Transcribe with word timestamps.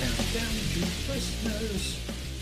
countdown 0.00 0.54
to 0.72 0.80
Christmas. 1.06 2.00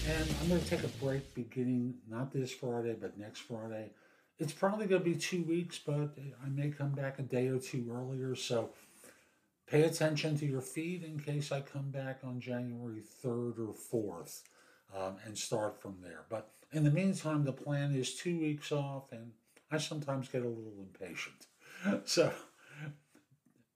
And 0.09 0.29
I'm 0.41 0.48
going 0.48 0.61
to 0.61 0.69
take 0.69 0.84
a 0.84 1.05
break 1.05 1.34
beginning 1.34 1.95
not 2.09 2.32
this 2.32 2.52
Friday, 2.52 2.96
but 3.01 3.19
next 3.19 3.41
Friday. 3.41 3.91
It's 4.39 4.52
probably 4.52 4.87
going 4.87 5.02
to 5.02 5.11
be 5.11 5.16
two 5.16 5.43
weeks, 5.45 5.79
but 5.79 6.16
I 6.45 6.48
may 6.48 6.70
come 6.70 6.93
back 6.93 7.19
a 7.19 7.23
day 7.23 7.48
or 7.48 7.59
two 7.59 7.93
earlier. 7.95 8.34
So 8.34 8.70
pay 9.66 9.83
attention 9.83 10.37
to 10.38 10.46
your 10.46 10.61
feed 10.61 11.05
in 11.05 11.20
case 11.20 11.52
I 11.52 11.61
come 11.61 11.91
back 11.91 12.20
on 12.25 12.41
January 12.41 13.02
3rd 13.25 13.59
or 13.59 13.75
4th 13.75 14.42
um, 14.97 15.16
and 15.25 15.37
start 15.37 15.80
from 15.80 15.97
there. 16.03 16.25
But 16.28 16.50
in 16.73 16.84
the 16.84 16.91
meantime, 16.91 17.45
the 17.45 17.53
plan 17.53 17.95
is 17.95 18.14
two 18.14 18.39
weeks 18.41 18.73
off, 18.73 19.12
and 19.12 19.33
I 19.70 19.78
sometimes 19.78 20.28
get 20.28 20.42
a 20.42 20.48
little 20.48 20.80
impatient. 20.80 21.47
So 22.05 22.33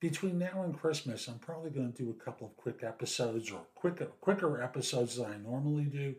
between 0.08 0.38
now 0.38 0.62
and 0.62 0.78
Christmas, 0.78 1.26
I'm 1.26 1.40
probably 1.40 1.70
going 1.70 1.92
to 1.92 2.04
do 2.04 2.10
a 2.10 2.24
couple 2.24 2.46
of 2.46 2.56
quick 2.56 2.84
episodes 2.84 3.50
or 3.50 3.62
quicker 3.74 4.04
quicker 4.20 4.62
episodes 4.62 5.16
than 5.16 5.26
I 5.26 5.36
normally 5.38 5.86
do, 5.86 6.14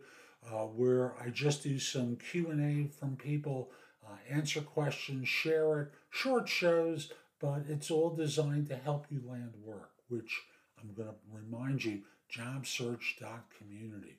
uh, 0.46 0.66
where 0.66 1.14
I 1.18 1.30
just 1.30 1.62
do 1.62 1.78
some 1.78 2.16
Q 2.16 2.50
and 2.50 2.60
A 2.60 2.90
from 2.92 3.16
people, 3.16 3.70
uh, 4.06 4.16
answer 4.28 4.60
questions, 4.60 5.26
share 5.26 5.80
it, 5.80 5.88
short 6.10 6.50
shows, 6.50 7.10
but 7.40 7.62
it's 7.66 7.90
all 7.90 8.10
designed 8.10 8.68
to 8.68 8.76
help 8.76 9.06
you 9.10 9.22
land 9.26 9.54
work. 9.64 9.92
Which 10.08 10.42
I'm 10.78 10.92
going 10.92 11.08
to 11.08 11.14
remind 11.32 11.82
you, 11.82 12.02
jobsearch.community. 12.30 14.18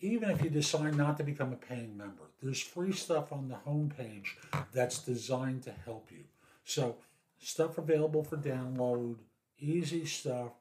Even 0.00 0.30
if 0.30 0.42
you 0.42 0.50
decide 0.50 0.96
not 0.96 1.16
to 1.16 1.24
become 1.24 1.52
a 1.54 1.56
paying 1.56 1.96
member, 1.96 2.24
there's 2.42 2.60
free 2.60 2.92
stuff 2.92 3.32
on 3.32 3.48
the 3.48 3.56
homepage 3.66 4.36
that's 4.74 4.98
designed 4.98 5.62
to 5.62 5.72
help 5.86 6.10
you. 6.10 6.24
So 6.64 6.96
stuff 7.42 7.78
available 7.78 8.22
for 8.22 8.36
download, 8.36 9.16
easy 9.58 10.04
stuff, 10.04 10.52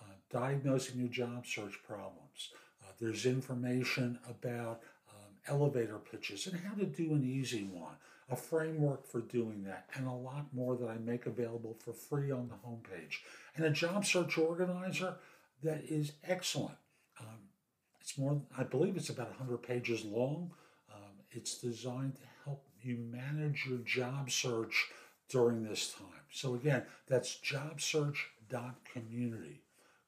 uh, 0.00 0.12
diagnosing 0.30 0.98
your 0.98 1.08
job 1.08 1.46
search 1.46 1.78
problems. 1.86 2.50
Uh, 2.82 2.92
there's 3.00 3.26
information 3.26 4.18
about 4.28 4.80
um, 5.10 5.34
elevator 5.48 5.98
pitches 5.98 6.46
and 6.46 6.58
how 6.60 6.74
to 6.74 6.84
do 6.84 7.14
an 7.14 7.24
easy 7.24 7.64
one, 7.64 7.94
a 8.30 8.36
framework 8.36 9.06
for 9.06 9.20
doing 9.20 9.62
that, 9.64 9.86
and 9.94 10.06
a 10.06 10.12
lot 10.12 10.46
more 10.52 10.76
that 10.76 10.88
I 10.88 10.98
make 10.98 11.26
available 11.26 11.76
for 11.84 11.92
free 11.92 12.30
on 12.30 12.48
the 12.48 12.68
homepage. 12.68 13.18
And 13.56 13.64
a 13.64 13.70
job 13.70 14.04
search 14.04 14.38
organizer 14.38 15.14
that 15.62 15.84
is 15.88 16.12
excellent. 16.24 16.78
Um, 17.20 17.48
it's 18.00 18.18
more, 18.18 18.40
I 18.56 18.62
believe 18.62 18.96
it's 18.96 19.10
about 19.10 19.30
100 19.30 19.58
pages 19.58 20.04
long. 20.04 20.52
Um, 20.92 21.12
it's 21.30 21.58
designed 21.58 22.16
to 22.16 22.22
help 22.44 22.64
you 22.80 22.96
manage 22.96 23.66
your 23.68 23.78
job 23.78 24.30
search 24.30 24.88
during 25.28 25.62
this 25.62 25.92
time. 25.92 26.06
So 26.30 26.54
again, 26.54 26.84
that's 27.06 27.36
jobsearch.community. 27.36 29.60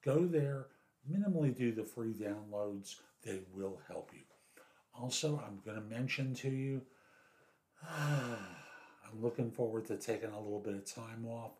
Go 0.04 0.26
there, 0.26 0.66
minimally 1.10 1.56
do 1.56 1.72
the 1.72 1.84
free 1.84 2.12
downloads. 2.14 2.96
They 3.24 3.40
will 3.54 3.80
help 3.88 4.10
you. 4.14 4.20
Also, 4.94 5.42
I'm 5.46 5.60
going 5.64 5.76
to 5.76 5.94
mention 5.94 6.34
to 6.36 6.50
you, 6.50 6.82
I'm 7.90 9.20
looking 9.20 9.50
forward 9.50 9.86
to 9.86 9.96
taking 9.96 10.30
a 10.30 10.38
little 10.38 10.60
bit 10.60 10.74
of 10.74 10.86
time 10.86 11.26
off. 11.26 11.52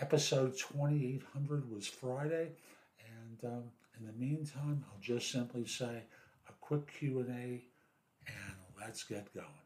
Episode 0.00 0.56
2800 0.58 1.70
was 1.70 1.86
Friday, 1.86 2.52
and 3.20 3.44
um, 3.44 3.64
in 3.98 4.06
the 4.06 4.12
meantime, 4.12 4.84
I'll 4.90 5.00
just 5.00 5.30
simply 5.30 5.66
say 5.66 6.02
a 6.48 6.52
quick 6.60 6.92
Q&A, 6.98 7.30
and 7.30 7.62
let's 8.80 9.04
get 9.04 9.32
going. 9.34 9.63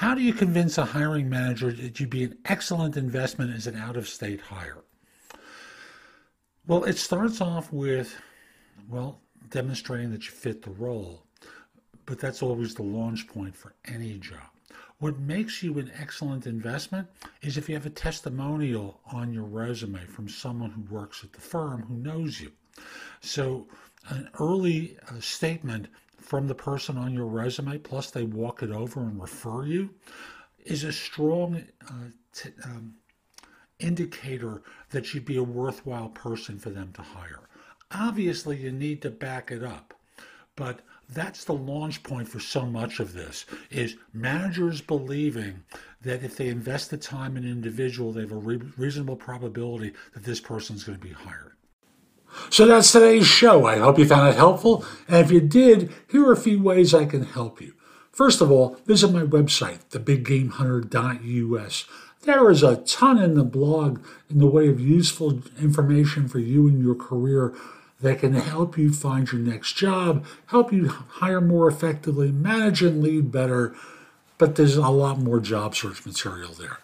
How 0.00 0.14
do 0.14 0.22
you 0.22 0.32
convince 0.32 0.78
a 0.78 0.86
hiring 0.86 1.28
manager 1.28 1.70
that 1.70 2.00
you'd 2.00 2.08
be 2.08 2.24
an 2.24 2.38
excellent 2.46 2.96
investment 2.96 3.54
as 3.54 3.66
an 3.66 3.76
out 3.76 3.98
of 3.98 4.08
state 4.08 4.40
hire? 4.40 4.78
Well, 6.66 6.84
it 6.84 6.96
starts 6.96 7.42
off 7.42 7.70
with, 7.70 8.16
well, 8.88 9.20
demonstrating 9.50 10.10
that 10.12 10.24
you 10.24 10.30
fit 10.30 10.62
the 10.62 10.70
role, 10.70 11.26
but 12.06 12.18
that's 12.18 12.42
always 12.42 12.74
the 12.74 12.82
launch 12.82 13.28
point 13.28 13.54
for 13.54 13.74
any 13.84 14.16
job. 14.16 14.48
What 15.00 15.18
makes 15.18 15.62
you 15.62 15.78
an 15.78 15.92
excellent 16.00 16.46
investment 16.46 17.06
is 17.42 17.58
if 17.58 17.68
you 17.68 17.74
have 17.74 17.84
a 17.84 17.90
testimonial 17.90 19.00
on 19.12 19.34
your 19.34 19.44
resume 19.44 20.06
from 20.06 20.30
someone 20.30 20.70
who 20.70 20.94
works 20.94 21.22
at 21.24 21.34
the 21.34 21.42
firm 21.42 21.82
who 21.82 21.96
knows 21.96 22.40
you. 22.40 22.52
So, 23.20 23.66
an 24.08 24.30
early 24.38 24.96
uh, 25.10 25.20
statement 25.20 25.88
from 26.30 26.46
the 26.46 26.54
person 26.54 26.96
on 26.96 27.12
your 27.12 27.26
resume, 27.26 27.76
plus 27.78 28.12
they 28.12 28.22
walk 28.22 28.62
it 28.62 28.70
over 28.70 29.00
and 29.00 29.20
refer 29.20 29.64
you, 29.64 29.90
is 30.64 30.84
a 30.84 30.92
strong 30.92 31.60
uh, 31.88 31.92
t- 32.32 32.50
um, 32.64 32.94
indicator 33.80 34.62
that 34.90 35.12
you'd 35.12 35.24
be 35.24 35.38
a 35.38 35.42
worthwhile 35.42 36.10
person 36.10 36.56
for 36.56 36.70
them 36.70 36.92
to 36.92 37.02
hire. 37.02 37.40
Obviously, 37.90 38.56
you 38.56 38.70
need 38.70 39.02
to 39.02 39.10
back 39.10 39.50
it 39.50 39.64
up, 39.64 39.92
but 40.54 40.82
that's 41.08 41.42
the 41.42 41.52
launch 41.52 42.00
point 42.04 42.28
for 42.28 42.38
so 42.38 42.64
much 42.64 43.00
of 43.00 43.12
this 43.12 43.44
is 43.68 43.96
managers 44.12 44.80
believing 44.80 45.64
that 46.02 46.22
if 46.22 46.36
they 46.36 46.46
invest 46.46 46.90
the 46.90 46.96
time 46.96 47.36
in 47.36 47.42
an 47.42 47.50
individual, 47.50 48.12
they 48.12 48.20
have 48.20 48.30
a 48.30 48.36
re- 48.36 48.62
reasonable 48.76 49.16
probability 49.16 49.94
that 50.14 50.22
this 50.22 50.38
person 50.38 50.76
is 50.76 50.84
going 50.84 50.96
to 50.96 51.04
be 51.04 51.12
hired. 51.12 51.56
So 52.48 52.66
that's 52.66 52.92
today's 52.92 53.26
show. 53.26 53.66
I 53.66 53.78
hope 53.78 53.98
you 53.98 54.06
found 54.06 54.28
it 54.28 54.36
helpful. 54.36 54.84
And 55.08 55.24
if 55.24 55.30
you 55.30 55.40
did, 55.40 55.92
here 56.08 56.26
are 56.28 56.32
a 56.32 56.36
few 56.36 56.62
ways 56.62 56.94
I 56.94 57.04
can 57.04 57.24
help 57.24 57.60
you. 57.60 57.74
First 58.12 58.40
of 58.40 58.50
all, 58.50 58.76
visit 58.86 59.12
my 59.12 59.22
website, 59.22 59.78
thebiggamehunter.us. 59.90 61.84
There 62.22 62.50
is 62.50 62.62
a 62.62 62.76
ton 62.76 63.18
in 63.18 63.34
the 63.34 63.44
blog 63.44 64.04
in 64.28 64.38
the 64.38 64.46
way 64.46 64.68
of 64.68 64.78
useful 64.78 65.42
information 65.58 66.28
for 66.28 66.38
you 66.38 66.68
and 66.68 66.82
your 66.82 66.94
career 66.94 67.54
that 68.00 68.18
can 68.18 68.34
help 68.34 68.76
you 68.76 68.92
find 68.92 69.30
your 69.30 69.40
next 69.40 69.74
job, 69.76 70.24
help 70.46 70.72
you 70.72 70.88
hire 70.88 71.40
more 71.40 71.68
effectively, 71.68 72.30
manage 72.32 72.82
and 72.82 73.02
lead 73.02 73.30
better. 73.30 73.74
But 74.38 74.56
there's 74.56 74.76
a 74.76 74.88
lot 74.88 75.18
more 75.18 75.40
job 75.40 75.74
search 75.74 76.04
material 76.04 76.52
there. 76.52 76.78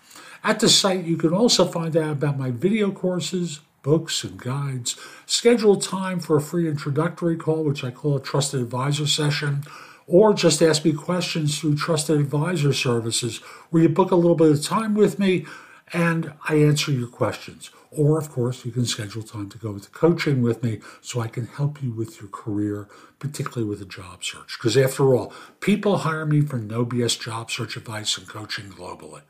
At 0.45 0.61
the 0.61 0.69
site, 0.69 1.05
you 1.05 1.17
can 1.17 1.35
also 1.35 1.67
find 1.67 1.97
out 1.97 2.13
about 2.13 2.39
my 2.39 2.51
video 2.51 2.91
courses, 2.91 3.61
books 3.87 4.25
and 4.25 4.37
guides. 4.37 4.97
Schedule 5.27 5.77
time 5.77 6.19
for 6.19 6.37
a 6.37 6.41
free 6.41 6.69
introductory 6.69 7.37
call, 7.37 7.63
which 7.63 7.85
I 7.85 7.93
call 7.93 8.17
a 8.17 8.21
trusted 8.21 8.61
advisor 8.61 9.07
session, 9.07 9.63
or 10.09 10.35
just 10.35 10.61
ask 10.61 10.85
me 10.85 10.93
questions 10.93 11.61
through 11.61 11.77
trusted 11.77 12.19
advisor 12.19 12.73
services, 12.73 13.39
where 13.71 13.85
you 13.85 13.89
book 13.89 14.11
a 14.11 14.17
little 14.17 14.35
bit 14.35 14.51
of 14.51 14.65
time 14.65 14.95
with 14.95 15.21
me 15.21 15.47
and 15.93 16.33
I 16.49 16.57
answer 16.57 16.91
your 16.91 17.07
questions. 17.07 17.71
Or, 17.93 18.19
of 18.19 18.29
course, 18.29 18.65
you 18.65 18.73
can 18.73 18.87
schedule 18.87 19.23
time 19.23 19.49
to 19.51 19.59
go 19.59 19.71
with 19.71 19.85
the 19.85 19.91
coaching 19.91 20.43
with 20.43 20.65
me 20.65 20.81
so 21.01 21.21
I 21.21 21.29
can 21.29 21.47
help 21.47 21.81
you 21.81 21.93
with 21.93 22.21
your 22.21 22.29
career, 22.29 22.89
particularly 23.21 23.69
with 23.69 23.81
a 23.81 23.87
job 23.87 24.25
search. 24.25 24.59
Because 24.59 24.77
after 24.77 25.15
all, 25.15 25.33
people 25.61 25.99
hire 25.99 26.27
me 26.27 26.41
for 26.41 26.59
no 26.59 26.85
BS 26.85 27.21
job 27.21 27.53
search 27.53 27.77
advice 27.77 28.19
and 28.19 28.29
coaching 28.29 28.67
globally. 28.67 29.23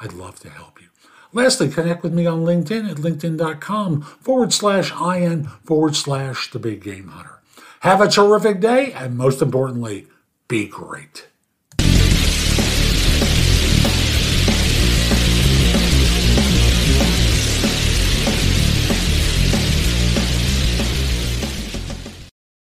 I'd 0.00 0.12
love 0.12 0.38
to 0.40 0.50
help 0.50 0.80
you. 0.80 0.88
Lastly, 1.32 1.68
connect 1.68 2.02
with 2.02 2.14
me 2.14 2.26
on 2.26 2.44
LinkedIn 2.44 2.90
at 2.90 2.96
linkedin.com 2.96 4.00
forward 4.02 4.52
slash 4.52 4.92
IN 4.92 5.44
forward 5.64 5.94
slash 5.94 6.50
the 6.50 6.58
big 6.58 6.82
game 6.82 7.08
hunter. 7.08 7.40
Have 7.80 8.00
a 8.00 8.08
terrific 8.08 8.60
day, 8.60 8.92
and 8.92 9.16
most 9.16 9.42
importantly, 9.42 10.06
be 10.48 10.66
great. 10.66 11.28